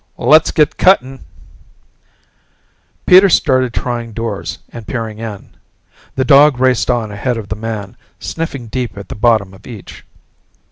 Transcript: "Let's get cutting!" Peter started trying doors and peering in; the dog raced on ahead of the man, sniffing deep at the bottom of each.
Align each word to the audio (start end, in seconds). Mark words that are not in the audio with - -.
"Let's 0.17 0.49
get 0.49 0.77
cutting!" 0.79 1.25
Peter 3.05 3.29
started 3.29 3.71
trying 3.71 4.13
doors 4.13 4.57
and 4.69 4.87
peering 4.87 5.19
in; 5.19 5.53
the 6.15 6.25
dog 6.25 6.59
raced 6.59 6.89
on 6.89 7.11
ahead 7.11 7.37
of 7.37 7.49
the 7.49 7.55
man, 7.55 7.95
sniffing 8.19 8.65
deep 8.65 8.97
at 8.97 9.09
the 9.09 9.15
bottom 9.15 9.53
of 9.53 9.67
each. 9.67 10.03